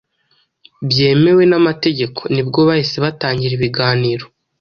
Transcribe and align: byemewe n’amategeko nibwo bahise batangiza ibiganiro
byemewe 0.89 1.43
n’amategeko 1.51 2.21
nibwo 2.33 2.59
bahise 2.69 2.97
batangiza 3.05 3.53
ibiganiro 3.55 4.25